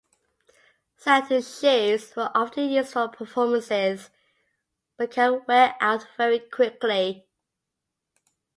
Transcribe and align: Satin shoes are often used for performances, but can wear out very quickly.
Satin 0.95 1.43
shoes 1.43 2.13
are 2.17 2.31
often 2.33 2.67
used 2.71 2.93
for 2.93 3.07
performances, 3.07 4.09
but 4.97 5.11
can 5.11 5.43
wear 5.47 5.75
out 5.79 6.07
very 6.17 6.39
quickly. 6.39 7.27